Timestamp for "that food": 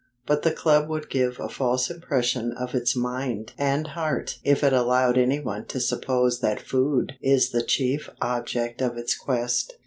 6.39-7.13